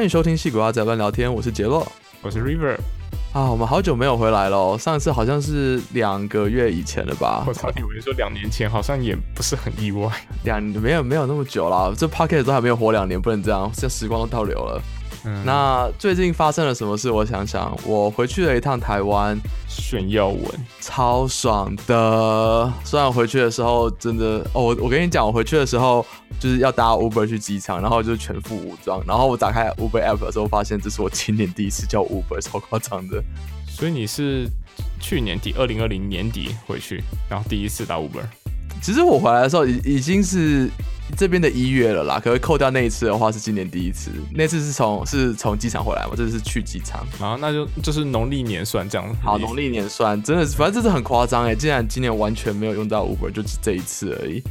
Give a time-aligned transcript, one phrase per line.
[0.00, 1.86] 欢迎收听戏骨阿仔乱聊天，我是杰洛
[2.22, 2.74] 我是 River，
[3.34, 3.50] 啊。
[3.50, 7.52] 我们好久没有回来了哦，上一次好像是两个月以前了吧我？
[7.52, 10.10] 操，以为说两年前，好像也不是很意外。
[10.42, 14.80] 两没有没有那么久了，这 p o c k e t 都还没有活两年，不能这样，这时光都倒流了。
[15.24, 17.10] 嗯，那最近发生了什么事？
[17.10, 20.42] 我想想，我回去了一趟台湾，炫耀文，
[20.80, 22.72] 超爽的。
[22.84, 26.04] 虽然我回去的时候真的，哦，我我跟你讲，我回去的时候
[26.38, 33.22] 就是要搭 Uber 去机场，然后就全副武装，然后我打开 Uber app 的时候，发现这是我今年第一次叫 Uber，超夸张的。
[33.68, 34.48] 所以你是
[35.00, 38.24] 去年底，二零二零年底回去，然后第一次打 Uber。
[38.82, 40.70] 其实我回来的时候已已经是
[41.16, 47.06] 这边的一月了啦，可是扣掉那一次的话是今年第一次，那次是从是从机场回来嘛，这次是去机场。
[47.18, 49.14] 然后那就就是农历年算这样。
[49.22, 54.42] 好，农历年算真的是，反正这是很夸张哎，竟然今年完全没有用到 Uber，就只这一次而已。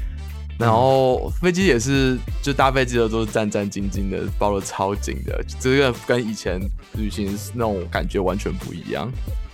[0.58, 6.60] 然后飞机也是，就搭飞机的都是战战兢兢的，包的超紧的，这个跟以前
[6.98, 9.10] 旅行那种感觉完全不一样。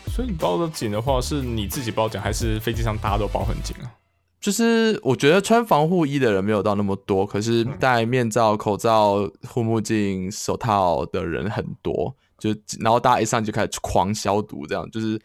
[0.08, 3.86] 所以你包的紧的话，是你自己包紧，还是飞机上大家都包很紧啊？
[4.46, 12.16] 就是我觉得穿防护衣的人没有到那么多，可是戴面罩、口罩、护目镜、手套的人很多。
[12.38, 15.20] 就然后大家一上就开始狂消毒，这样就是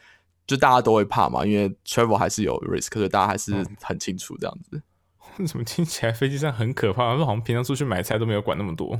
[0.46, 4.80] 就大家都会怕嘛，因为 travel 还是有 risk，所以大家还是很清楚这样子。
[5.36, 7.14] 为什么听起来飞机上很可怕？
[7.14, 8.98] 说好像平常出去买菜都没有管那么多，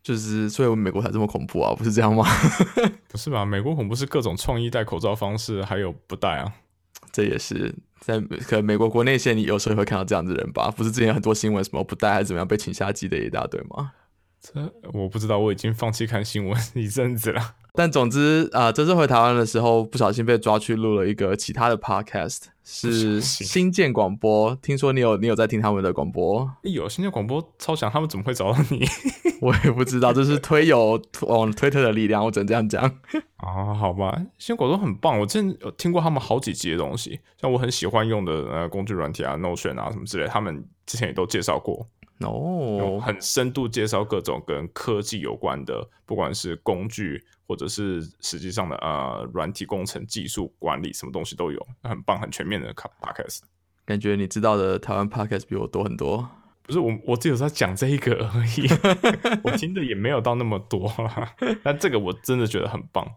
[0.00, 2.24] 就是所以美国才这么恐怖啊，不是这样吗？
[3.10, 3.44] 不是吧？
[3.44, 6.52] 美国恐怖是各种创意戴口罩方式，还有不戴啊。
[7.10, 10.70] 这也是在可能美国国内线，你有时候也会看到这样子的人吧？
[10.70, 13.92] 不是之前很多新闻什么不带还是怎么样被请下机的一大堆吗？
[14.54, 17.54] 这我不知道，我已经放弃看新闻 一阵子了。
[17.74, 24.54] 但总之啊、呃这次回台湾的时候，不小心被抓去录了一个其他的 podcast，是新建广播。
[24.62, 28.86] 听说你有你有在听他们的广播，哎有新建广播超强，他们怎么会找到你？
[29.42, 32.82] 我也不知道，这是推有往推特的力量，我只能这样讲。
[33.36, 41.86] 啊， 好吧，新疆广播很棒，我之前有听过他们好几集的东西，像我很喜欢用的呃工具软体啊，Notion 啊什么之类，他们之前也都介绍过，
[42.20, 53.40] 哦，很深度介绍各种跟科技有关的，不管是工具或者是实际上的呃软体工程、技术管理，什么东西都有，很棒，很全面的 podcast。
[53.84, 56.28] 感觉你知道的台湾 podcast 比我多很多。
[56.62, 58.66] 不是我，我只有在讲这一个而已，
[59.44, 61.32] 我听的也没有到那么多啦。
[61.62, 63.08] 但这个我真的觉得很棒。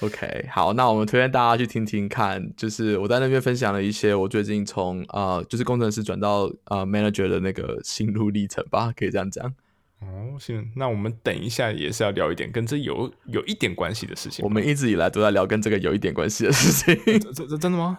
[0.00, 9.52] OK，好，那我们推荐大家去听听看，就是我在那边分享了一些我最近从呃，就是工程师转到呃 manager 的那个心路历程吧，可以这样讲。
[10.00, 14.42] 哦，行，那我们等一下也是要聊一点跟这有有一点关系的事情。
[14.42, 17.98] 我们一直以来都在聊跟这个有一点关系的事情， 这这这真的吗？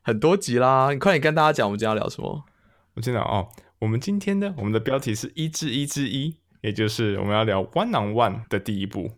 [0.00, 0.90] 很多集啦。
[0.90, 2.44] 你快点跟大家讲，我们今天要聊什么？
[2.94, 3.48] 我今天哦。
[3.80, 9.10] 我们今天的我们的标题是一至一至一，也就是我们要聊 one on one 的第一步。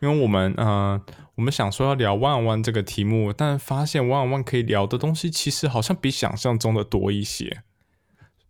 [0.00, 1.00] 因为我们呃，
[1.34, 7.62] 我们想说要聊 one on one 这个题目，但发现 one on one 可以聊的东西其实好像比想象中的多一些。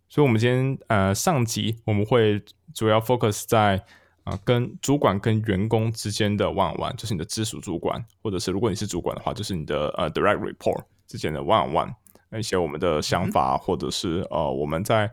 [0.07, 2.41] 所以，我们今天呃上集我们会
[2.73, 3.77] 主要 focus 在
[4.23, 11.93] 啊、呃跟主管跟员工之间的 one on one，就是你的直属主管，或者是如果你是主管的话，就是你的呃 direct report 之间的 one on one，
[12.29, 15.11] 那一些我们的想法，或者是呃我们在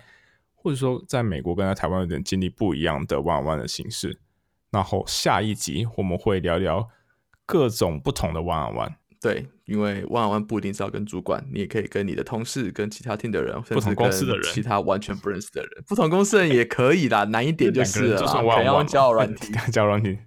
[0.55, 4.21] 或者说在美国跟在台湾有点经历不一样的 one on one 的形式。
[4.71, 6.89] 然后下一集我们会聊聊
[7.47, 8.95] 各种不同的 one on one。
[9.21, 19.53] 对，因为 one on one 不一定是要跟主管，你也可以跟你的同事、跟其他 team 的人，不同公司的人其他完全不认识的人，不同公司的人也可以啦，难一点就是了啦，两个人就算可 one on 要用交友软体。
[19.73, 20.19] 交友软体，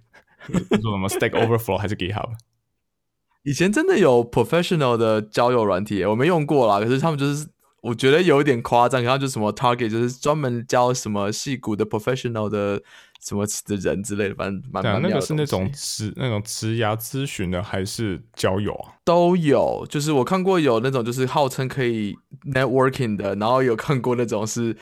[0.48, 2.28] 你说什么 Stack Overflow 还是 GitHub？
[3.44, 6.78] 以前真的有 professional 的交友软体，我没用过啦。
[6.78, 7.48] 可是他们就是，
[7.80, 12.82] 我觉得有一点夸张，然后就什么 Target 就是专门教什么戏骨的 professional 的
[13.24, 18.94] 什么的人之类的，反正蛮对啊，蛮那个是那种职那种职涯咨询的，还是交友啊？
[19.04, 22.16] 都有，就是我看过有那种就是号称可以
[22.52, 24.76] networking 的，然后有看过那种是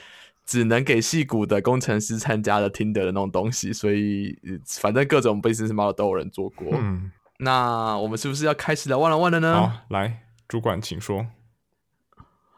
[0.47, 6.69] 只能给戏骨的工程师参加的 Tinder 的那种东西，所以呃反正各种 business model 都有人做过。
[6.73, 9.55] 嗯，那我们是不是要开始聊万了万了呢？
[9.55, 11.27] 好，来，主管请说。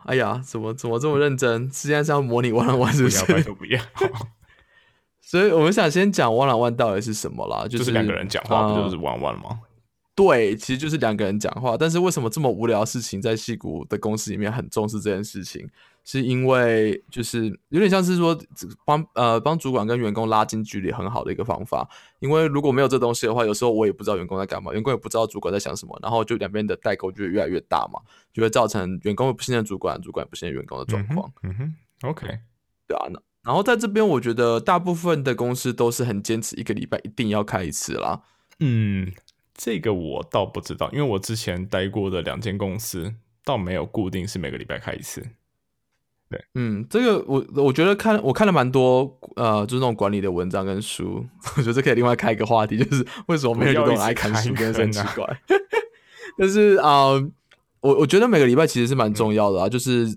[0.04, 1.70] 哎呀，怎么怎么这么认真？
[1.72, 3.44] 现在是要模拟万了万是不是不不要，拜是？
[3.44, 3.80] 托不要，
[5.22, 9.60] 所以我们想先讲 one on one 到底是什么啦，就就是是两个人讲话，不呃就是玩玩吗？
[10.14, 15.66] 对，其实就是两个人讲话，但是为什么这么无聊的事情在戏骨的公司里面很重视这件事情？
[16.04, 18.36] 是因为就是有点像是说
[18.84, 21.88] 帮呃帮主管跟员工拉近距离很好的一个方法。
[22.18, 28.00] 因为如果没有这东西的话，有时候我也不知道员工在干嘛，员工也不知道主管在想什么，然后就两边的代沟就会越来越大嘛，
[28.34, 31.32] 就会造成员工不信任主管，主管不信任员工的状况。
[31.44, 31.72] 嗯哼，嗯
[32.02, 32.26] 哼，OK，
[32.88, 38.22] 对啊，那然后在这边，我觉得大部分的公司都是很坚持一个礼拜一定要开一次啦。
[38.60, 39.12] 嗯，
[39.54, 43.12] 这个我倒不知道，因为我之前待过的两间公司
[43.44, 45.26] 倒没有固定是每个礼拜开一次。
[46.30, 51.26] 对嗯，这个我我觉得看我看了蛮多呃，就是那种管理的文章跟书，
[51.58, 55.40] 我觉得这可以另外开一个话题，就是为什么没有人就那么爱看书，真的很奇怪。
[56.38, 57.10] 但是啊、
[57.80, 60.16] 我我觉得每个礼拜其实是蛮重要的啊，就是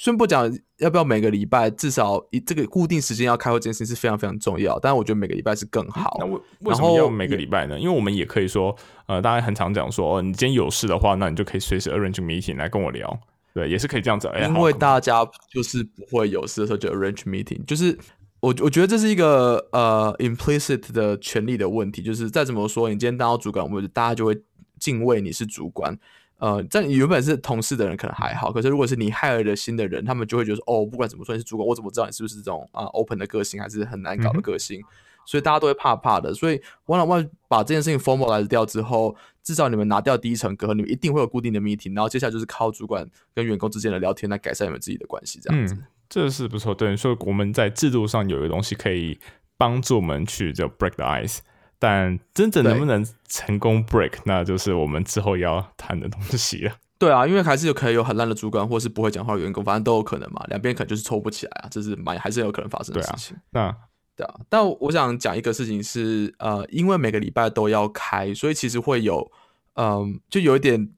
[0.00, 4.78] 先不讲要不要每个礼拜，至少一这个固定时间要开会这件事情是非常非常重要。
[4.80, 6.16] 但是我觉得每个礼拜是更好。
[6.18, 7.78] 那为为什么要每个礼拜呢？
[7.78, 8.74] 因为我们也可以说，
[9.04, 13.20] 呃，大家很常讲说，哦，你今天有事的话，那你就可以随时 arrange meeting 来跟我聊，
[13.52, 14.26] 对，也是可以这样子。
[14.28, 17.94] 哎，因好为大家就是不会有事的时候就 arrange meeting，就是
[18.40, 24.40] 我我觉得这是一个呃 implicit 的权利的问题，就是再怎么说，你今天当到主管我们，大家就会
[24.78, 25.98] 敬畏你是主管。
[26.40, 34.82] 呃，在你原本是同事的人可能还好，可是如果是你 hire 的新的人，他们就会觉得说，哦，不管怎么说你是主管，我怎么知道你是不是这种啊、open 的个性，还是很难搞的个性？
[35.26, 36.32] 所以大家都会怕怕的。
[36.34, 36.56] 所以
[36.86, 45.74] one on one 把这件事情 formalize 掉之后，至少你们拿掉第一层隔阂，你们一定会有固定的 meeting，然后接下来就是靠主管跟员工之间的聊天来改善你们自己的关系，这样子。
[45.74, 46.74] 嗯，这是不错。
[46.74, 49.20] 对，所以我们在制度上有一个东西可以
[49.58, 51.40] 帮助我们去就 break the ice，
[51.80, 56.72] 但真正能不能成功 break，那就是我们之后要谈的东西了。
[57.00, 60.44] 对啊，因为还是有可能有很烂的主管，或是不会讲话的员工，反正都有可能嘛。
[60.48, 63.34] 两边可能就是凑不起来啊，这是蛮还是有可能发生的事情。
[63.52, 63.74] 那
[64.14, 69.32] 对啊，但我想讲一个事情是，呃，因为每个礼拜都要开，所以其实会有，
[69.76, 70.90] 嗯、就有一点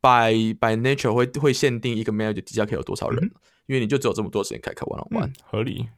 [0.00, 3.32] by by nature 会会限定一个 manager 底下可以有多少人，
[3.66, 5.88] 因为你就只有这么多时间可以开 one on one，、嗯，合理。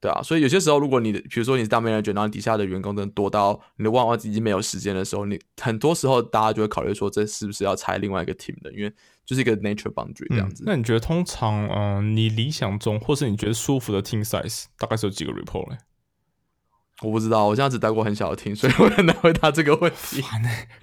[0.00, 8.92] 对啊，所以有些时候如果你的，比如说你是大 manager，然后底下的员工真多到你的 one on one 已经没有时间的时候，你很多时候大家就会考虑说，这是不是要拆另外一个 team 的，因为
[9.26, 10.62] 就是一个 nature boundary 这样子。
[10.64, 15.78] 那你觉得通常，嗯、你理想中或是你觉得舒服的 team size 大概是有几个 report 嘞？
[17.02, 20.20] 我不知道，我现在只待过很小的 team， 所以我很难回答这个问题。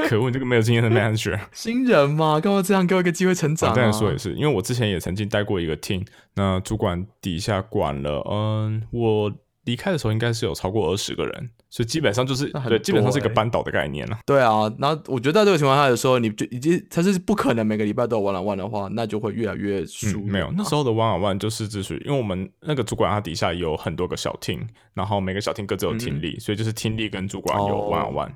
[0.10, 1.40] 可恶，你这个没有经验的 manager。
[1.52, 3.76] 新人嘛，干嘛这样给我一个机会成长、啊？
[3.76, 9.32] 这样说也是，因为我之前也曾经待过一个 team，那主管底下管了，嗯，我
[9.66, 14.18] 离开的时候应该是有超过二十个人，所以基本上就是对，基本上是一个多欸班导的概念了。
[14.26, 24.62] 对啊，然后我觉得在这个情况下，的时候你就已经他是不可能每个礼拜都有 one on one 的话，那就会越来越输、嗯，没有，那时候的 one on one 就是只是因为我们那个主管他底下有很多个小 team，
[24.94, 28.32] 然后每个小 team 各自有嗯 team 力，所以就是 team 力跟主管有哦 one on one。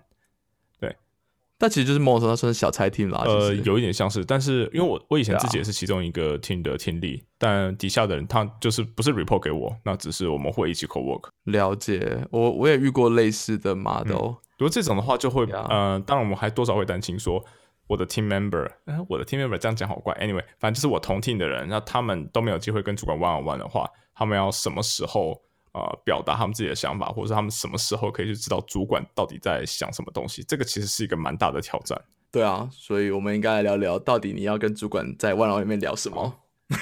[1.60, 3.22] 但其实就是某种程度上算是小菜 team 啦。
[3.26, 11.28] 呃，有一点像是，但是因为我我以前自己也是其中一个 team 的 team 力，但底下的人他就是不是 report 给我，那只是我们会一起 co work。
[11.44, 14.14] 了解，我我也遇过类似的 model，、
[14.58, 17.44] 如果这种的话，就会.呃，当然我们还多少会担心说
[17.88, 20.14] 我的 team member，、呃、我的 team member 这样讲好怪。
[20.16, 25.42] Anyway，反正就是我同 team 的人，那他们都没有机会跟主管 one on one 的话，他们要什么时候
[25.74, 30.44] 呃表达他们自己的想法，或者是他们什么时候可以去知道主管到底在想什么东西？
[30.44, 32.00] 这个其实是一个蛮大的挑战。
[32.31, 36.36] 对啊，所以我们应该来聊聊，到底你要跟主管在万老里面聊什么？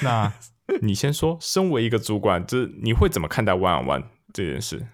[0.03, 0.33] 那
[0.81, 4.03] 你先说，身为一个主管，就是你会怎么看待 on one
[4.33, 4.85] 这件事？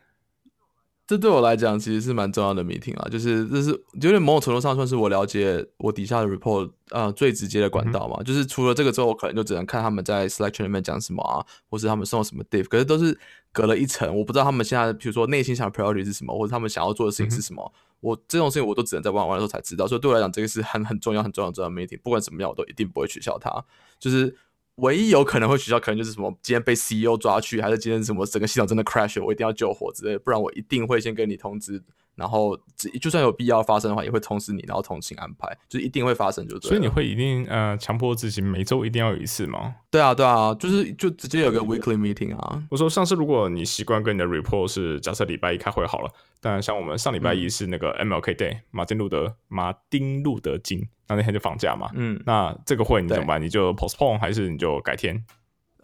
[1.14, 3.70] 这对我来讲其实是蛮重要的 meeting 啊，就是这是
[4.02, 13.16] 有点某种程度上算是我了解我底下的 report 呃最直接的管道嘛，就是除了这个之后，我可能就只能看他们在 selection 里面讲什么啊，或是他们送什么 div，可是都是
[13.52, 23.64] 隔了一层，我不知道他们现在比如说内心想的 priority 是什么，或者他们想要做的事情是什么，我这种事情我都只能在玩玩的时候才知道，所以对我来讲这个是很很重要很重要很重要的 meeting，不管怎么样我都一定不会取消它，
[24.00, 24.36] 就是。
[24.78, 31.84] 唯一有可能会取消，可能就是什么今天被 CEO 抓去，还是今天什么整个系统真的 crash，我一定要救火之类的，不然我一定会先跟你通知，
[32.16, 36.70] 然后只就算有必要发生的话，也会通知你，然后同行安排，就是一定会发生就对。
[36.70, 39.76] 所以你会一定呃强迫自己每周一定要有一次吗？
[39.90, 42.64] 对啊对啊，就是就直接有个 weekly meeting 啊。
[42.70, 53.42] 我说上次如果你习惯跟你的 report 是假设礼拜一开会好了，但像我们上礼拜一是那个 MLK Day，、马丁路德马丁路德金，那那天就放假嘛，嗯，那这个会你怎么办？
[53.42, 55.24] 你就 postpone 还是你就改天？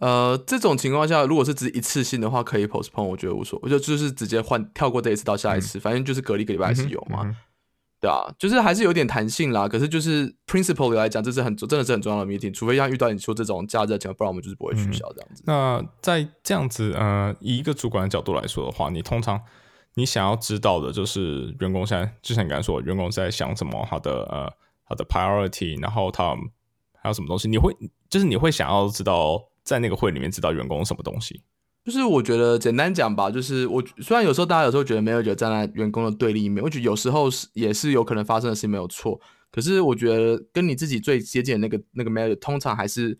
[0.00, 7.36] 呃，这种情况下，如果是只一次性的话，可以 postpone，我觉得无所谓，我就就是直接换跳过这一次到下一次，反正就是隔离一个礼拜还是有嘛。
[8.00, 9.68] 对啊，就是还是有点弹性啦。
[9.68, 15.42] 可是就是 principle 来讲，这是很真的是很重要的 meeting，除非像遇到你说这种假日的情况，不然我们就是不会取消这样子。
[15.46, 19.38] 那在这样子呃，以一个主管的角度来说的话，你通常
[19.96, 24.50] 你想要知道的就是员工现在，就像你刚才说，员工在想什么，他的呃
[24.88, 26.34] 他的 priority，然后他
[27.02, 27.76] 还有什么东西，你会
[28.08, 31.42] 就是你会想要知道在那个会里面知道员工什么东西。
[31.82, 39.18] 就是我觉得简单讲吧，就是我虽然有时候大家有时候觉得没有觉得站在员工的对立面，我觉得有时候是也是有可能发生的事情没有错。
[39.50, 43.18] 可是我觉得跟你自己最接近的那个那个 manager，通常还是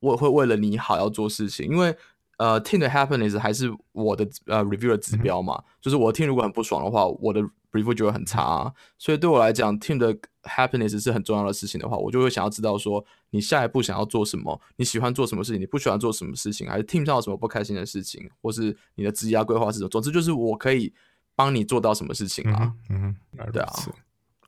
[0.00, 1.94] 我会为了你好要做事情，因为
[2.38, 7.40] 呃，team 的 happiness 还是我的呃 review 的指标嘛，就是我 team 如果很不爽的话，我的
[7.72, 8.72] review 就会很差、啊。
[8.96, 19.88] 所以对我来讲，team 的 happiness 是很重要的事情的话，我就会想要知道说你下一步想要做什么，你喜欢做什么事情，你不喜欢做什么事情，还是 team 上有什么不开心的事情，或是你的职业规划是什么。
[19.88, 20.92] 总之就是我可以
[21.34, 22.74] 帮你做到什么事情啊。
[22.90, 23.14] 嗯
[23.52, 23.72] 对啊。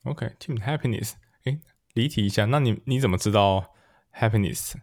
[0.04, 1.12] OK，team、happiness。
[1.44, 1.58] 诶，
[1.94, 3.72] 离题一下，那你你怎么知道
[4.14, 4.74] happiness？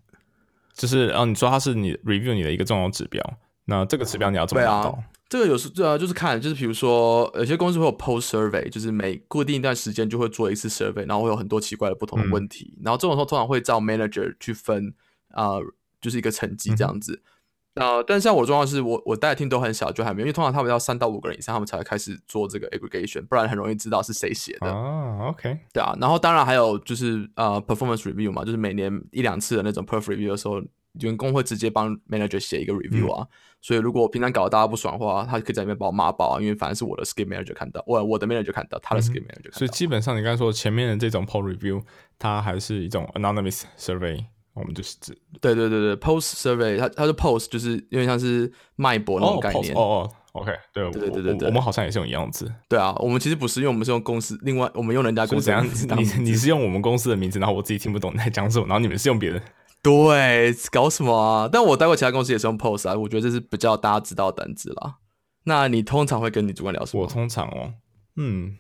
[0.74, 5.04] 就是哦，你说它是你 review 你的一个重要指标，那这个指标你要怎么对啊达到？
[5.30, 14.94] 这个有时对啊，就是看，就是比如说，有些公司会有 post survey，就是每固定一段时间就会做一次 survey，然后会有很多奇怪的不同的问题，然后这种时候通常会照 manager 去分，
[15.34, 15.62] 呃，
[16.00, 17.22] 就是一个成绩这样子。
[17.76, 24.74] 呃，但像我的状况是我我带的 team 都很小，就还没有，因为通常他们要三到五个人以上，他们才会开始做这个 aggregation，不然很容易知道是谁写的。
[24.74, 30.60] 啊，OK，对啊，然后当然还有就是呃 performance review 嘛，就是每年一两次的那种 perf review 的时候，
[31.02, 33.28] 员工会直接帮 manager 写一个 review 啊。
[33.60, 39.58] 所以如果我平常搞得大家不爽的话，他可以在里面把我骂爆啊，因为反正是我的 skill manager 看到，我我的 manager 看到，他的 skill manager 看到。
[39.58, 41.82] 所以基本上你刚才说前面的这种 poll review，
[42.20, 44.24] 它还是一种 anonymous survey，
[44.54, 49.74] 我们就是指对对对对，post survey，它它是 post，就是有点像是脉搏那种哦概念。
[49.74, 52.50] 哦哦，OK，对对对对对对我们好像也是用一样的字。
[52.70, 55.66] 对啊，我们其实不是，因为我们是用公司另外我们用人家公司怎样？
[55.98, 59.42] 你你是用我们公司的名字，然后我自己听不懂你在讲什么，然后你们是用别的。
[59.82, 61.50] 对，搞什么啊？
[61.52, 64.96] 但我待过其他公司也是用 post 啊，我觉得这是比较大家知道的单字啦。
[65.46, 67.04] 那你通常会跟你主管聊什么？
[67.04, 67.74] 我通常哦，
[68.18, 68.58] 嗯，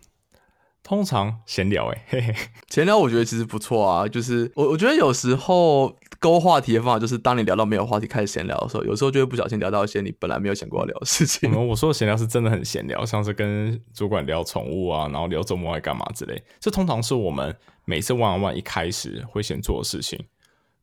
[0.83, 2.33] 通常闲聊，哎， 嘿嘿，
[2.69, 11.49] 闲聊我觉得其实不错啊，就是我我觉得有时候勾话题的方法就是当你聊到没有话题开始闲聊的时候，有时候就会不小心聊到一些你本来没有想过要聊的事我情。
[11.51, 16.41] 们我说的闲聊是真的很闲聊，像是跟主管聊宠物啊，然后聊周末爱干嘛之类。
[16.61, 20.17] 这通常是我们每次 one on one 一开始会先做的事情。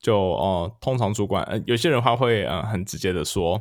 [0.05, 3.59] 就哦、呃通常主管呃有些人他会呃很直接的说，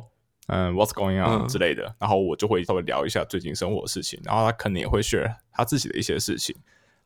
[0.48, 1.48] 嗯、w h a t s going on 嗯。
[1.48, 6.54] 之类的，然后我就会稍微聊一下最近生活的事情，然后他可能也会 share 他自己的一些事情，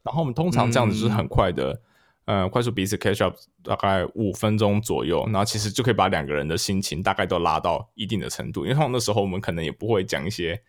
[0.03, 1.81] 然后我们通常这样子就是很快的。
[2.25, 10.61] 呃，快速彼此 catch up 大概五分钟左右，然后其实就可以把两个人的心情大概都拉到一定的程度，因为通常那时候我们可能也不会讲一些，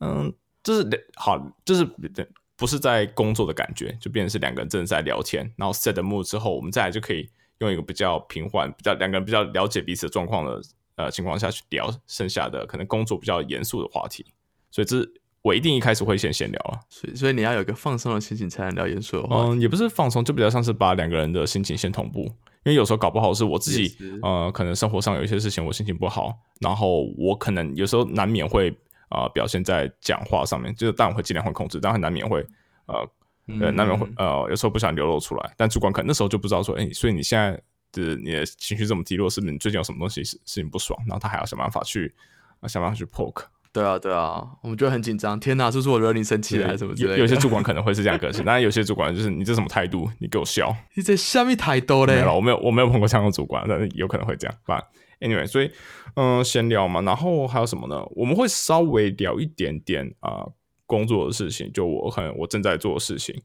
[0.00, 1.88] 嗯，就是好，就是
[2.56, 7.30] 不是在工作的感觉，就变成是两个人真的在聊天，然后 set 的 mood 之后，我们再来就可以
[7.60, 10.60] 用一个比较平缓、比较两个人比较了解彼此的状况的
[10.96, 14.26] 呃情况下去聊剩下的可能工作比较严肃的话题，
[14.70, 14.96] 所以这
[15.42, 19.36] 我一定一开始会先闲聊啊，所以所以你要有一个放松的心情才能聊严肃的话。
[19.44, 22.20] 嗯，也不是放松，就比较像是把两个人的心情先同步。
[22.62, 28.68] 因为有时候搞不好是我自己，呃，可能生活上有一些事情我心情不好，然后我可能有时候难免会
[29.08, 32.44] 呃表现在讲话上面，就是当然会尽量会控制，但很难免会
[32.84, 33.08] 呃
[33.60, 37.52] 呃嗯难免会呃有时候不想流露出来，但主管可能那时候就不知道说，哎、所以你现在
[37.92, 40.98] 的你的情绪这么低落，是不是你最近有什么东西是是你不爽？
[41.06, 42.14] 然后他还要想办法去
[42.60, 43.44] 呃想办法去 poke。
[43.72, 45.38] 对啊对啊，我们就很紧张。
[45.38, 47.16] 天哪，是不是我惹你生气了还是什么之类的？
[47.18, 50.74] 有有些主管 可能会是这样个性，但是有些主管就是你这什么态度，你给我笑。
[50.94, 52.34] 你这下面太多嘞没有，。
[52.34, 54.56] 我没有我没有碰过这样的主管，但是有可能会这样。
[54.64, 54.76] 反
[55.20, 55.70] 正 anyway，所以
[56.16, 58.04] 嗯，闲聊嘛，然后还有什么呢？
[58.16, 60.44] 我们会稍微聊一点点啊、
[60.90, 63.40] 工作的事情，就我可能我正在做的事情。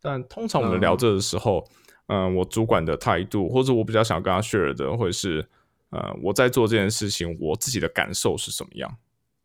[0.00, 1.66] 但通常我们聊这的时候，
[2.06, 5.44] 嗯、我主管的态度，或者我比较想跟他 share 的，会是
[5.90, 8.96] 呃我在做这件事情，我自己的感受是什么样。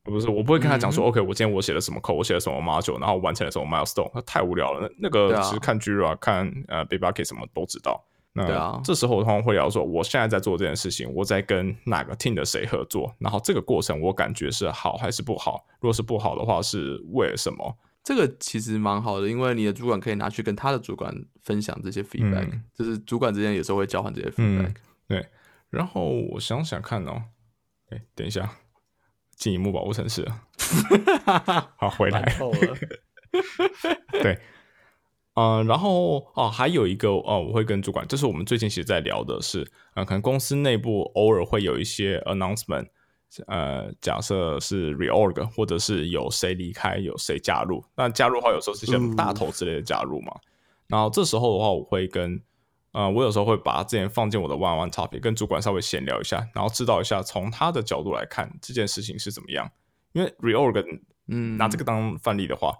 [0.03, 4.81] 不是，我不会跟他讲说、嗯 o k 我今天我写了什么 code，我写了什么 module，然后完成了什么 milestone，那太无聊了。
[4.81, 8.03] 那那个其实看 Jira、看呃 Bitbucket 什么都知道。
[8.33, 15.65] 那对啊这时候我通常会聊说，我现在在做这件事情，我在跟哪个 team 的谁合作，然后这个过程我感觉是好还是不好？
[15.79, 17.77] 如果是不好的话，是为了什么？
[18.03, 24.69] 这个其实蛮好的，因为你的主管可以拿去跟他的主管分享这些 feedback，、嗯就是主管之间有时候会交换这些 feedback。
[24.69, 24.73] 嗯，
[25.07, 25.27] 对。
[25.69, 27.21] 然后我想想看哦，
[27.89, 28.49] 哎，等一下，
[29.35, 30.41] 进一幕保护城市了，
[31.77, 32.23] 好回来。
[34.23, 34.39] 对，
[35.39, 42.87] 呃，然后哦，还有一个哦，我会跟主管，这是我们最近其实在聊的是，呃，可能公司内部偶尔会有一些 announcement，
[43.47, 47.81] 呃，假设是 reorg，或者是有谁离开，有谁加入。
[47.95, 50.33] 那加入的话，有时候是一些嗯大头之类的加入嘛。
[50.87, 52.41] 然后这时候的话，我会跟
[52.91, 59.71] 呃，我有时候会把之前放进我的 one on one topic，跟主管稍微闲聊一下，然后知道一下从他的角度来看这件事情是怎么样。
[60.11, 62.75] 因为 reorg 嗯，拿这个当范例的话，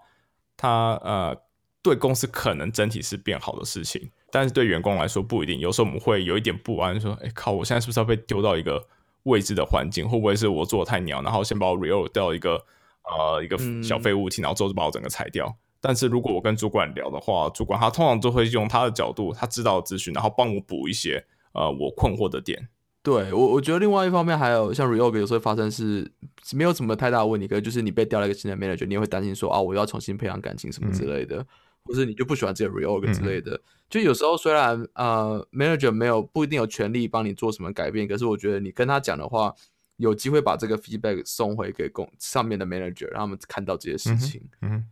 [0.58, 1.34] 他呃
[1.82, 5.58] 对公司可能整体是变好的事情，但是对员工来说不一定。
[5.60, 8.86] 有时候我们会有一点不安，说：“哎靠，我现在是不是要被丢到一个
[9.22, 10.08] 未知的环境？
[10.08, 12.62] 会不会是我做的太鸟，然后先把我 real 掉一个
[13.04, 22.68] 呃一个嗯小废物体，然后之后就把我整个裁掉？”但是如果我跟主管聊的话，主管他通常都会用他的角度，他知道的资讯，然后帮我补一些呃我困惑的点。
[23.02, 26.12] 对我，我觉得另外一方面还有像 reorg 有时候发生是
[26.52, 31.42] 没有什么太大的问题，可是就是你被调了一个新的 manager，你也会担心说啊，我要重新培养感情什么之类的，
[31.90, 33.60] 或是你就不喜欢这个 reorg 之类的。
[33.88, 39.52] 就有时候虽然呃 manager 没有不一定有权利帮你做什么改变，可是我觉得你跟他讲的话，
[39.96, 44.40] 有机会把这个 feedback 送回给公上面的 manager，让他们看到这些事情。
[44.62, 44.86] 嗯，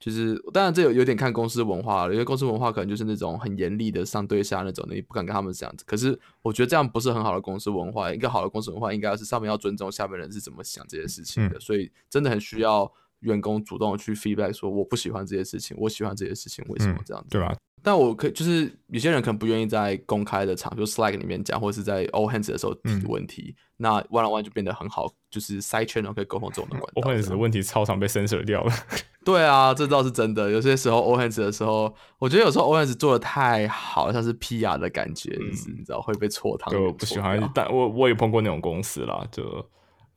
[0.00, 5.84] 就是当然这有有点看公司文化了，因为公司文化可能就是那种很严厉的上对下那种的，你不敢跟他们这样子。
[5.86, 12.92] 可是我觉得这样不是很好的公司文化，一个好的公司文化应该是上面要尊重下面人是怎么想这些事情的，所以真的很需要
[13.22, 17.30] 员工主动去 feedback 说我不喜欢这些事情，我喜欢这些事情，为什么这样子？
[17.30, 17.56] 对吧？
[17.84, 27.02] 但我可以，就是有些人可能不愿意在公开的场，就 Slack 里面讲，或者是在 All Hands 的时候提问题，那 One on One 就变得很好，就是 Side Channel 可以沟通这种的管道。
[27.02, 28.72] All Hands 的问题超常被 censor 掉了。
[29.24, 30.48] 对啊，这倒是真的。
[30.48, 36.72] 有些时候 All Hands 的时候，我觉得有时候 All Hands 做的太好，像是 PR 的感觉，就是你知道会被搓汤。
[36.72, 39.42] 就不喜欢，但我我也碰过那种公司啦，就。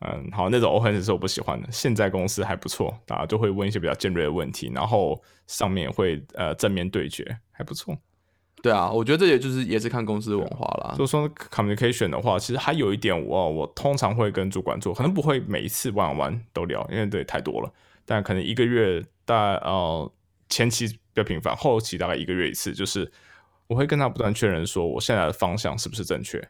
[0.02, 1.68] 嗯，好，那种 o p e n 是我不喜欢的。
[1.72, 7.98] 现在公司还不错，大家就会问一些比较尖锐的问题，然后上面会呃正面对决，还不错。
[8.62, 10.96] 对啊，我觉得这也就是也是看公司文化啦。
[10.98, 17.72] 就说 communication 的话，其实还有一点，我我通常会跟主管做，可能不会每一次玩玩都聊，因为对太多了。
[18.06, 20.12] 但可能一个月大呃
[20.50, 23.10] 前期比较频繁，后期大概一个月一次，就是
[23.68, 26.46] 我会跟他不断确认说我现在的方向是不是正确。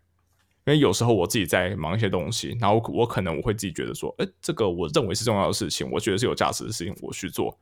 [0.65, 7.55] 因为有时候我自己在忙一些东西，然后我可能我会自己觉得说，哎，这个我认为是重要的事情，我觉得是有价值的事情，我去做。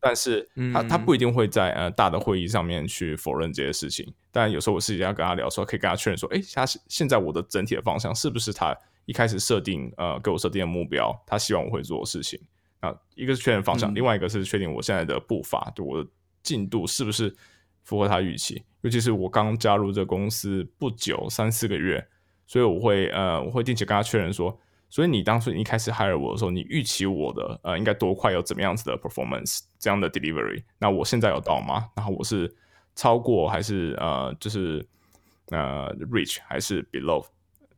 [0.00, 4.10] 但是他他不一定会在呃大的会议上面去否认这些事情。
[4.30, 12.40] 但有时候我自己要跟他聊的时候，可以跟他确认说，哎，他现在我的整体的方向是不是他一开始设定呃给我设定的目标，他希望我会做的事情
[12.80, 12.94] 啊？
[13.14, 16.08] 一个是确认方向，另外一个是确定我现在的步伐，就我的
[16.42, 17.34] 进度是不是
[17.82, 18.62] 符合他预期？
[18.80, 22.06] 尤其是我刚加入这公司不久，三四个月。
[22.46, 24.56] 所以我会呃，我会定期跟他确认说，
[24.88, 30.62] 所以你当初一开始 hire 我的时候，你预期我的呃应该多快有怎么样子的 performance 这样的 delivery？
[30.78, 31.90] 那我现在有到吗？
[31.96, 32.54] 然后我是
[32.94, 34.86] 超过还是呃就是
[35.50, 37.26] 呃 reach 还是 below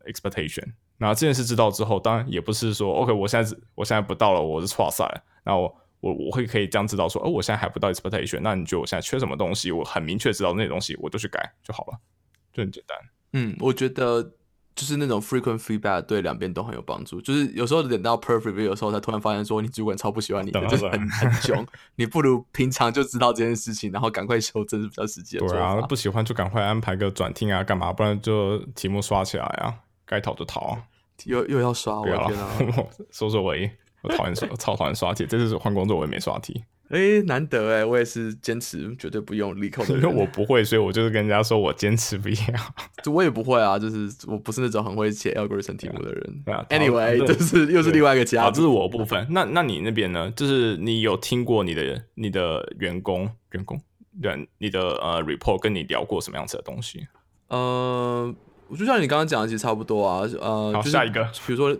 [0.06, 0.74] expectation？
[0.98, 9.72] 那这件事知道之后，当然也不是说 OK，我现在我现在不到了，我是错赛，那我我我会可以这样知道说，哦，我现在还不到 expectation，那你觉得我现在缺什么东西？
[9.72, 11.98] 我很明确知道那东西，我就去改就好了，
[12.52, 12.98] 就很简单。
[13.32, 14.34] 嗯，我觉得。
[14.78, 17.20] 就是那种 frequent feedback 对两边都很有帮助。
[17.20, 21.66] 就是有时候等到 perfect，有时候才突然发现说你主管超不喜欢你，就是很很凶。
[21.96, 25.48] 你不如平常就知道这件事情，然后赶快修正是比较实际的。
[25.48, 27.92] 对啊，不喜欢就赶快安排个转听啊，干嘛？
[27.92, 29.74] 不然就题目刷起来啊，
[30.06, 30.78] 该逃就逃啊。
[31.26, 32.48] 又又要刷，我天啊！
[33.10, 33.52] 说说我，
[34.02, 35.26] 我讨厌刷， 超讨厌刷题。
[35.26, 36.62] 这次换工作我也没刷题。
[36.88, 39.94] 哎，难得哎，我也是坚持绝对不用立刻 的。
[39.94, 42.36] 因为我不会，所以我就是跟人家说我坚持不要。
[43.12, 46.44] 我也不会啊，就是我不是那种很会写 algorithm 题目的人。
[46.70, 48.50] Anyway，就是又是另外一个家。
[48.50, 49.26] 这是我部分。
[49.30, 50.32] 那那你那边呢？
[50.34, 53.80] 就是你有听过你的你的员工员工
[54.22, 57.06] 对你的呃 report 跟你聊过什么样子的东西？
[57.48, 58.34] 呃，
[58.78, 60.22] 就像你刚刚讲的，其实差不多啊。
[60.40, 61.76] 呃，好，下一个，比如说，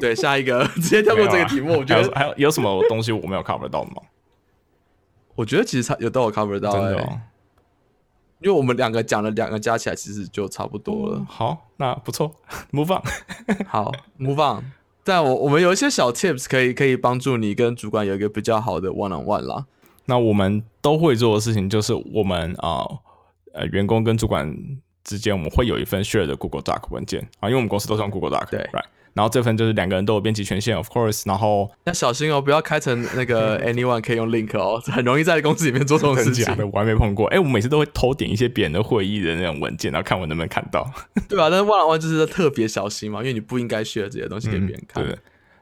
[0.00, 1.78] 对，下一个 直接跳过这个题目。
[1.78, 4.02] 我觉得还有有什么东西我没有 cover 到的吗？
[5.34, 6.92] 我觉得其实差有都有 cover 到哎，
[8.40, 11.24] 因为我们两个讲了两个加起来其实就差不多了。
[11.28, 12.34] 好，那不错，
[12.72, 13.02] move on。
[13.66, 14.64] 好，move on。
[15.04, 19.66] 但我我们有一些小 tips 可以可以帮助你跟主管有一个比较好的 one on one 啦。
[20.06, 22.84] 那我们都会做的事情就是我们啊
[23.52, 24.52] 呃员工跟主管
[25.04, 28.84] 之间我们会有一份 share 的 Google Doc 文件啊，因为我们公司都是用 Google Doc，对，right。
[29.14, 31.22] 然后这份就是两个人都有编辑权限，of course。
[31.26, 36.44] 然后要小心哦，不要开成那个 anyone 可以用 link 哦，很容易在公司里面做这种事情。
[36.72, 37.26] 我还没碰过。
[37.26, 40.90] 哎，我每次都会偷点一些别人的会议的那种文件，然后看我能不能看到。
[41.28, 45.04] 对啊，但是万万万就是特别小心嘛，因为你不应该 share 这些东西给别人看。
[45.04, 45.16] 对。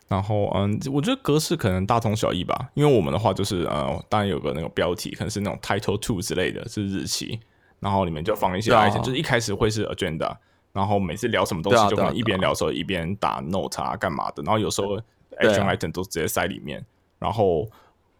[0.07, 7.39] 然后嗯，我觉得格式可能大同小异吧，因为我们的话就是呃，当然有个那个标题，可能是那种 title two 之类的，是日期，
[7.79, 8.71] 然后里面就放一些
[9.05, 10.37] 就是一开始会是 agenda。
[10.73, 14.43] 然后每次聊什么东西，就可能一边聊的时候一边打 note 啊，干嘛的。
[14.43, 14.97] 然后有时候
[15.39, 16.85] action item 都直接塞里面。
[17.19, 17.69] 然后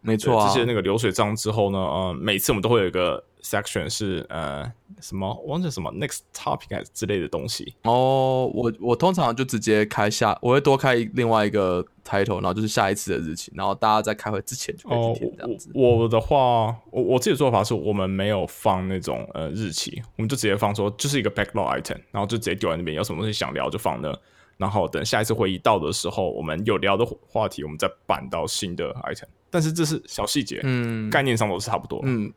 [0.01, 3.23] 没错，这些那个流水账之后呢，呃，每次我们都会有一个。
[3.43, 15.69] section 是呃什么忘记什么 next topic 之类的东西哦，我我通常就直接开下，我会多开另外一个 title，然后就是下一次的日期，然后大家在开会之前就可以填这样子。
[15.73, 24.15] 我的话，我我自己的做法是我们没有放那种呃日期，我们就直接放说就是一个 backlog item，然后就直接丢在那边，有什么东西想聊就放那，
[24.57, 29.25] 然后等下一次会议到的时候，我们有聊的话题，我们再搬到新的 item。
[29.49, 32.31] 但是这是小细节，嗯，概念上都是差不多，嗯。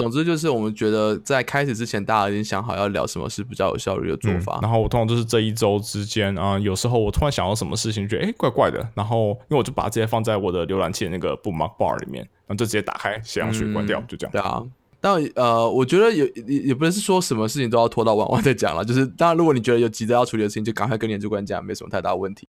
[0.00, 4.58] 总之就是我们觉得在开始之前，大家已经想好要聊什么是比较有效率的做法。
[4.62, 14.32] 然后我通常就是这一周之间啊、有时候我突然想到什么事情，觉得哎怪怪的，然后因为我就把这些放在我的浏览器的那个 bookmark bar 里面，然后就直接打开写上去，关掉，就这样。
[14.32, 14.62] 对啊，
[15.00, 22.48] 但呃，我觉得也也也不是说什么事情都要拖到晚晚再讲了， 就是当然，如果你觉得有急着要处理的事情，就赶快跟你的主管讲，没什么太大问题。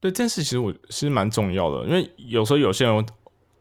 [0.00, 3.06] 对这件事，其实我是蛮重要的，因为有时候有些人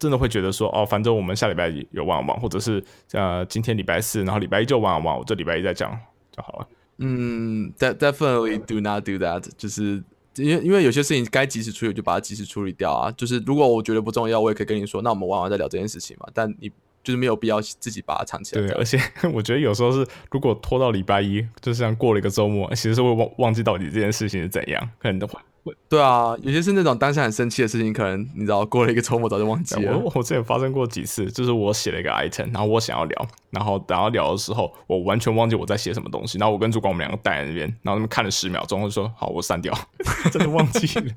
[0.01, 5.95] 真的会觉得说，哦，反正我们下礼拜有玩玩，或者是呃今天礼拜四，然后礼拜一就玩玩，我这礼拜一再讲
[6.35, 6.67] 就好了。
[6.97, 10.03] 嗯，de definitely do not do that，就是
[10.37, 13.11] 因为因为有些事情该及时处理，就把它及时处理掉啊。
[13.11, 16.27] 就是如果我觉得不重要，我也可以跟你说，那我们晚晚再聊这件事情嘛。
[16.33, 16.67] 但你
[17.03, 18.61] 就是没有必要自己把它藏起来。
[18.65, 18.99] 对， 而且
[19.31, 25.39] 我觉得有时候是，如果拖到礼拜一，就像过了一个周末，其实是会忘忘记到底这件事情是怎样，可能都会。
[25.87, 29.97] 对啊，有些是那种当下很生气的事情，可能你知道过了一个周末早就忘记了。
[29.97, 39.71] 我我之前发生过几次，就是我写了一个 item，然后我想要聊，然后等到聊的时候，我完全忘记我在写什么东西，然后我跟主管我们两个待在那边，然后他们看了十秒钟，就说好，我删掉，
[40.31, 41.13] 真的忘记了。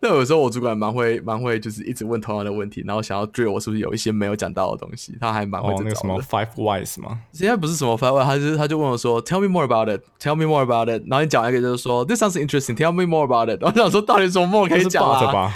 [0.00, 7.18] 那有时候我主管蛮会蛮会，就是一直问同样的问题，然后想要追我是不是有一些没有讲到的东西，他还蛮会哦，那个什么 Five Wise 吗？
[7.32, 11.02] 现在不是什么 Five Wise，他就是他就问我说，Tell me more about it，Tell me more about it。
[11.08, 13.60] 然后你讲一个就是说，This sounds interesting，Tell me more about it。
[13.62, 15.52] 我想说，到底什么 more 可以讲啊？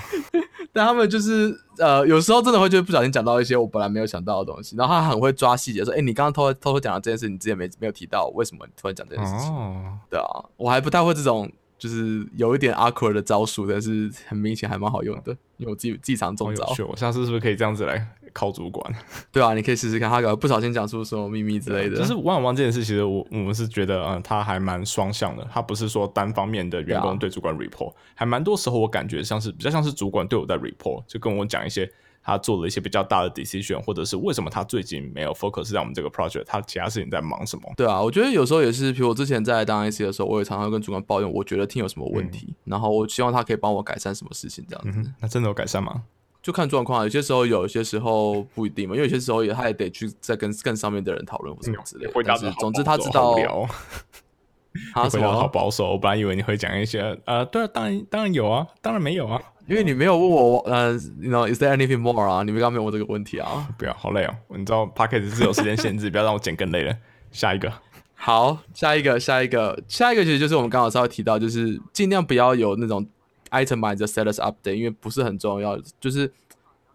[0.72, 9.54] 但他们就是呃，有时候真的会就不小心讲到一些我本来没有想到的东西，然后他很会抓细节，说，哎，你刚刚偷偷偷讲的这件事，你之前没没有提到，为什么你突然讲这件事情？
[9.54, 10.26] 哦，对啊，
[10.56, 11.48] 我还不太会这种。
[11.82, 16.64] 就是有一点 awkward 的招数，但是很明显还蛮好用的，因为我自己自己常中招。
[16.88, 18.94] 我下次是不是可以这样子来考主管？
[19.32, 21.96] 对啊，你可以试试看，他可能不小心讲出什么秘密之类的。
[21.96, 31.90] 就是万万这件事，其实我我们是觉得，嗯，他还蛮双向的，他不是说单方面的员工对主管 report，还蛮多时候我感觉像是比较像是主管对我在 report，就跟我讲一些。
[32.22, 37.62] 他做了一些比较大的 decision，或者是为什么他最近没有 focus 在我们这个 project，他其他事情在忙什么？
[37.76, 45.12] 对啊，我觉得有时候也是，比如我之前在当 IC 的时候，我也常常跟主管抱怨，我觉得听有什么问题，然后我希望他可以帮我改善什么事情，这样子。
[45.20, 46.02] 那真的有改善吗？
[46.42, 52.10] 就看状况，有些时候有，有些时候不一定嘛，因为有些时候也他也得去再跟更上面的人讨论或什么之类。
[52.24, 53.34] 但是总之他知道。
[54.94, 62.42] 他回答好保守，我本来以为你会讲一些，呃，对啊，当然当然有啊，当然没有啊，因为你没有问我，呃，you know，is there anything more 啊？
[62.42, 63.68] 你们刚没有问这个问题啊？
[63.78, 66.94] 不要，好累哦，你知道 p a c k e t 是有时间限制，不要让我剪更累了。
[67.30, 67.72] 下一个，
[68.14, 73.06] 好，下一个，下一个，下一个，其实就是我们刚好稍微提到，就是尽量不要有那种
[73.50, 76.32] itemized status update，因为不是很重要，就是。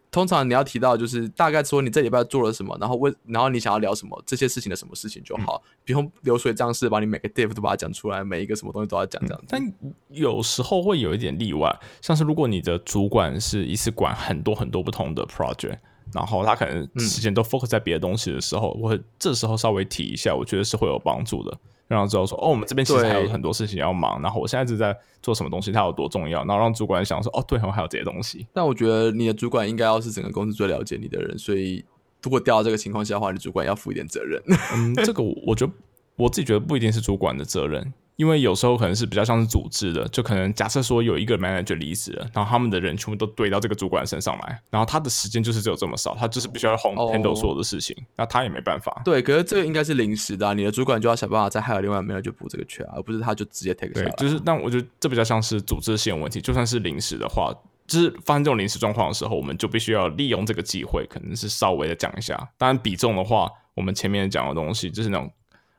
[0.10, 9.44] 通常你要提到就是大概说你这礼拜做了什么，然后问，然后你想要聊什么这些事情的什么事情就好，不用流水账式把你每个 div 都把它讲出来，每一个什么东西都要讲这样。
[9.48, 9.62] 但
[10.10, 15.78] 有时候会有一点例外，像是如果你的主管是一次管很多很多不同的 project，
[16.14, 21.58] 然后他可能时间都 focus 在别的东西的时候，我会这时候稍微提一下，我觉得是会有帮助的。
[21.88, 28.46] 让他知道说，哦，我们这边其实还有很多事情要忙，然后我现在是在做什么东西，它有多重要，然后让主管想说，哦，对，我还有这些东西。
[28.52, 31.82] 但我觉得你的主管应该要是整个公司最了解你的人，所以
[32.22, 34.42] 如果掉到这个情况下的话，你主管要负一点责任。
[34.76, 35.72] 嗯，这个我觉得
[36.18, 37.94] 我自己觉得不一定是主管的责任。
[38.18, 49.02] 因为有时候可能是比较像是组织的，就可能假设说有一个 manager 离职了，然后他们的人全部都堆到这个主管身上来，然后他的时间就是只有这么少，他就是必须要 handle 所有的事情，那他也没办法。
[49.06, 57.54] 对，可是这个应该是临时的，你的主管就要想办法再还有另外 manager 补这个缺，而不是他就直接 take 对，就是，但我觉得这比较像是组织性问题，就算是临时的话，
[57.86, 62.36] 就是发生这种临时状况的时候，我们就必须要利用这个机会，可能是稍微的讲一下。
[62.58, 65.32] 当然比重的话，我们前面讲的东西就是那种。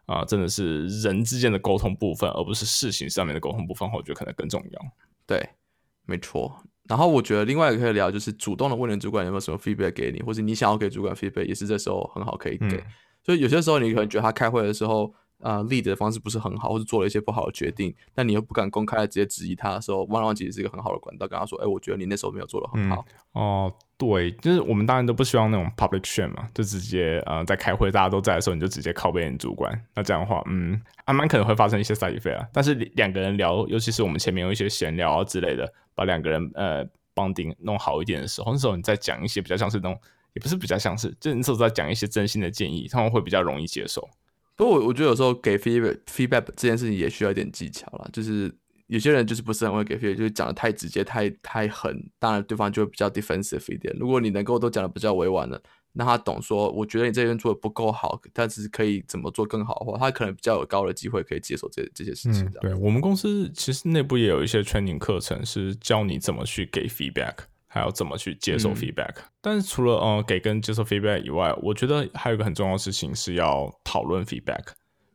[0.09, 4.83] 啊，真的是人之间的沟通部分，而不是事情上面的沟通部分，我觉得可能更重要。
[5.25, 5.49] 对，
[6.05, 6.61] 没错。
[6.89, 12.83] 然后我觉得另外一个可以聊，就是主动的问你主管有没有什么 feedback 给你，或者你想要给主管 feedback，也是这时候很好可以给。
[13.23, 15.15] 所以有些时候你可能觉得他开会的时候。
[15.41, 23.05] 啊，lead 的方式不是很好，或者做了一些不好的决定，但你又不敢公开的直接质疑他的时候，万万其实是一个很好的管道，跟他说，哎，我觉得你那时候没有做的很好。
[23.33, 32.49] 哦，对，就是我们当然都不希望那种 public shame 嘛，就直接呃在开会大家都在的时候，你就直接靠背你主管，那这样的话，嗯，还蛮可能会发生一些 side effect 啊。
[32.53, 40.01] 但是两个人聊，尤其是我们前面有一些闲聊啊之类的，把两个人呃 bonding 弄好一点的时候，那时候你再讲一些比较像是那种，
[40.33, 44.09] 也不是比较像是，就那时候在讲一些真心的建议，他们会比较容易接受。
[44.59, 48.53] 不过我我觉得有时候给 feedback feedback 这件事情也需要一点技巧了，就是
[48.89, 53.95] 有些人就是不是很会给 feedback，就是讲的太直接、太太狠，当然对方就会比较 defensive 一点。
[53.99, 62.51] 如果你能够都讲的比较委婉的，那他懂说，我觉得你这边做的不够好，但是可以怎么做更好的话，他可能比较有高的机会可以接受这这些事情。
[62.61, 67.35] 对我们公司其实内部也有一些 training 课程，是教你怎么去给 feedback。
[67.79, 69.15] 还有怎么去接受嗯 feedback。
[69.41, 74.65] 但是除了呃给跟接受 feedback 以外，我觉得还有一个很重要的事情是要讨论 feedback，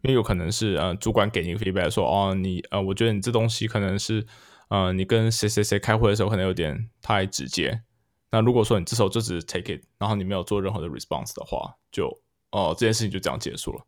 [0.01, 4.25] 因为有可能是呃主管给你 feedback 说哦你呃我觉得你这东西可能是
[4.69, 7.81] 呃你跟谁谁谁开会的时候可能有点太直接。
[8.31, 12.07] 那如果说你这时候就只是 take it，然后你没有做任何的 response 的话，就
[12.51, 13.85] 哦这件事情就这样结束了。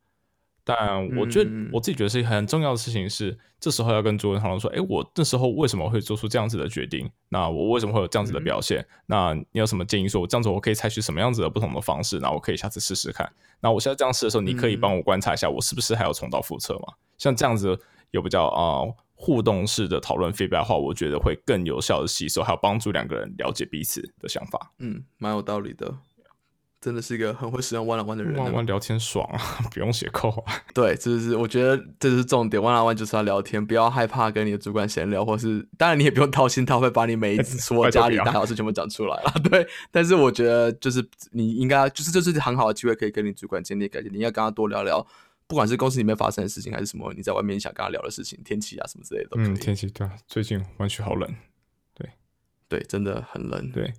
[0.67, 7.08] 但我觉得嗯我自己觉得是很重要的事情是，这时候要跟主人讨论说，哎，我那时候为什么会做出这样子的决定？
[7.30, 8.86] 那我为什么会有这样子的表现？
[9.06, 10.10] 那你有什么建议？
[10.10, 12.19] 说我这样子我可以采取什么样子的不同的方式？
[12.19, 13.32] 那我可以下次试试看。
[13.62, 16.93] 那我现在这样试的时候，你可以帮我观察一下，我是不是还要重蹈覆辙嘛？
[17.17, 17.80] 像这样子
[18.12, 24.73] 有比较啊、呃互动式的讨论 feedback 的话，我觉得会更有效的吸收，还有帮助两个人了解彼此的想法。
[24.80, 25.89] 嗯，蛮有道理的，
[26.86, 28.43] 真的是一个很会使用 one on one 的人呢。
[28.43, 29.41] 玩玩聊天爽啊，
[29.74, 30.54] 不用写扣啊。
[30.71, 32.62] 对，这就是我觉得这是重点。
[32.62, 39.34] one on one 就是要聊天，不要害怕跟你的主管闲聊，或是当然你也不用掏心掏肺把你每一次 所有家里大小事全部讲出来了。
[39.50, 44.13] 对，但是我觉得就是你应该就是这是很好的机会，可以跟你主管建立感情。
[44.13, 45.04] 你要跟他多聊聊，
[45.48, 49.48] 不管是公司里面发生的事情，还是什么你在外面想跟他聊的事情，天气啊什么之类的都可以。
[49.48, 51.34] 嗯，天气对啊，最近湾区好冷。
[51.95, 52.08] 对
[52.69, 53.71] 对，真的很冷。
[53.71, 53.91] 对，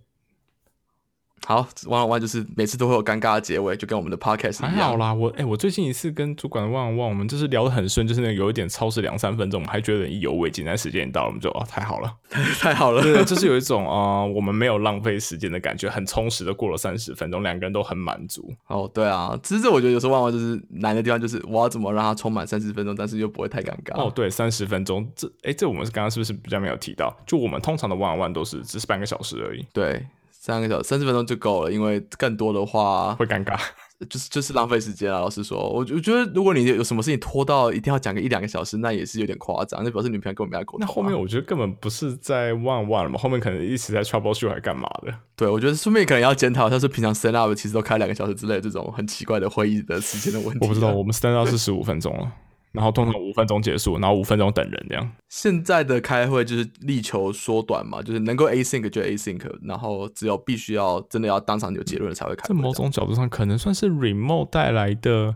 [1.44, 4.72] 好，one on one 就是每次都会有尴尬的结尾，就跟我们的 podcast 一样。
[4.72, 12.12] 还好啦，我哎、我最近一次跟主管望望，我们就是聊得很顺，就是那个有一点超时两三分钟，我们还觉得意犹未尽，但时间一到了，我们就哦太好了，
[12.58, 13.00] 太好了。
[13.00, 18.52] 对，就是有一种啊、呃我们没有浪费时间的感觉，很充实的过了三十分钟，两个人都很满足。
[18.66, 23.96] 哦，对啊，其实这我觉得有时候万万就是难的地方，就是我要怎么让它充满三十分钟，但是又不会太尴尬。
[23.96, 27.16] 哦，对，三十分钟，这哎，这我们是刚刚是不是比较没有提到？
[27.24, 30.04] 就我们通常的 on one 都是只是半个小时而已，对，
[30.46, 33.58] 三个小时三十分钟就够了，因为更多的话会尴尬。
[34.08, 35.18] 就是就是浪费时间啊。
[35.18, 40.86] 老实说，我我觉得如果你有什么事情拖到一定要讲个一两个小时，那也是有点夸张，那表示女朋友跟我们要沟通、啊。
[40.86, 45.12] 那后面我觉得根本不是在 one on one 了嘛，后面可能一直在 trouble shoot 还干嘛的？
[45.34, 50.92] 对我觉得顺便可能要检讨，像是平常 stand up 其实都开两个小时之类的这种很奇怪的会议的时间的问题、啊我不知道，。
[50.92, 52.30] 我们 stand up 是十五分钟了，
[52.76, 55.12] 然后通常五分钟结束，然后五分钟等人这样。
[55.30, 62.54] 现在的开会就是力求缩短嘛，就是能够 async 就 async，然后只有必须要真的要当场有结论才会开会。
[62.54, 65.34] 在某种角度上，可能算是 remote 带来的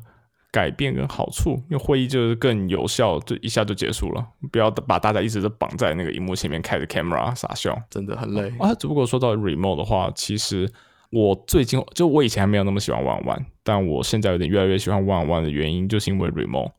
[0.53, 7.81] 改变跟好处，因为会议就是更有效，就一下就结束了，不要把大家一直都绑在那个荧幕前面开着 camera 傻笑。
[7.88, 8.53] 真的很累。
[8.59, 10.70] 啊，只不过说到 remote 的话，其实
[11.11, 16.72] 我最近就我以前还没有那么喜欢 on one，但我现在有点越来越喜欢 on one 的原因，就是因为 remote，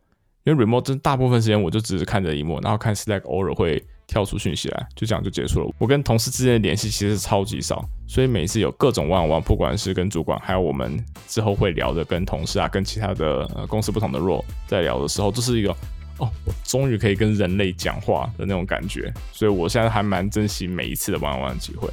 [0.44, 5.74] 因为 remote 真大部分时间我就只是看着荧幕，然后看 Slack 偶尔会跳出讯息来，就这样就结束了。
[5.78, 15.76] 我跟同事之间的联系其实超级少，所以每一次有各种 one on one，不管是跟主管，还有我们之后会聊的跟同事啊，跟其他的、呃、公司不同的 role 在聊的时候，就是一个。
[16.18, 21.90] 哦，我终于可以跟人类讲话的那种感觉，所以我现在还蛮珍惜每一次的 one on one 的机会。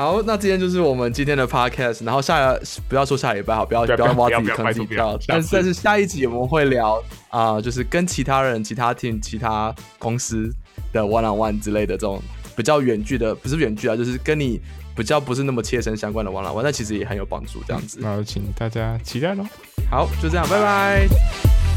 [0.00, 2.58] 好，那今天就是我们今天的 podcast，然后下
[2.88, 10.50] 不要说下礼拜好，不要不要要挖自己坑不要但是但是下一集我们会聊啊、就是跟其他人、其他 team、其他公司
[10.90, 12.18] 的 one on one 之类的这种
[12.56, 14.58] 比较远距的，不是远距啊，就是跟你
[14.96, 17.62] 比较不是那么切身相关的 one on one，但其实也很有帮助。
[17.68, 19.44] 这样子，那就请大家期待喽。
[19.90, 21.69] 好，就这样，拜拜。